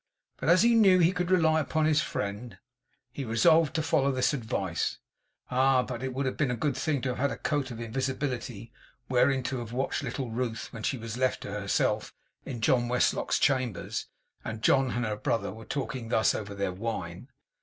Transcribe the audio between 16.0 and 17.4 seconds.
thus, over their wine!